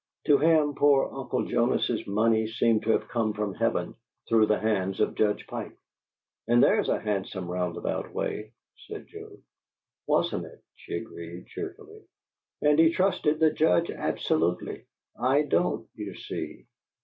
[0.25, 3.93] To him poor Uncle Jonas's money seemed to come from heaven
[4.27, 5.77] through the hands of Judge Pike"
[6.47, 8.51] "And there's a handsome roundabout way!"
[8.87, 9.37] said Joe.
[10.07, 12.01] "Wasn't it!" she agreed, cheerfully.
[12.63, 14.87] "And he trusted the Judge absolutely.
[15.19, 16.65] I don't, you see."